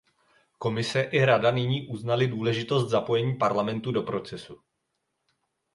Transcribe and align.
Komise 0.57 1.01
i 1.11 1.23
Rada 1.25 1.51
nyní 1.51 1.87
uznaly 1.87 2.27
důležitost 2.27 2.89
zapojení 2.89 3.35
Parlamentu 3.35 3.91
do 3.91 4.03
procesu. 4.03 4.61